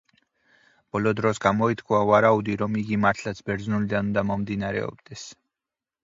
[0.95, 5.27] ბოლო დროს გამოითქვა ვარაუდი, რომ იგი მართლაც ბერძნულიდან უნდა მომდინარეობდეს.